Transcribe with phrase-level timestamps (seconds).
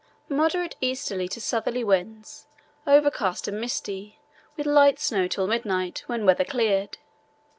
[0.29, 2.47] Moderate easterly to southerly winds,
[2.87, 4.17] overcast and misty,
[4.57, 6.97] with light snow till midnight, when weather cleared.